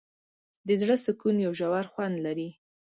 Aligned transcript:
د 0.67 0.69
زړه 0.81 0.95
سکون 1.05 1.35
یو 1.45 1.51
ژور 1.59 1.85
خوند 1.91 2.15
لري. 2.25 2.49